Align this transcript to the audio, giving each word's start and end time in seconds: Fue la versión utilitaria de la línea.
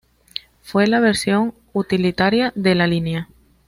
Fue 0.63 0.87
la 0.87 0.99
versión 0.99 1.53
utilitaria 1.73 2.51
de 2.55 2.73
la 2.73 2.87
línea. 2.87 3.29